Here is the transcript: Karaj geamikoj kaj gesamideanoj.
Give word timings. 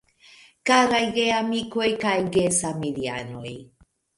Karaj 0.69 1.01
geamikoj 1.17 1.91
kaj 2.07 2.17
gesamideanoj. 2.39 3.57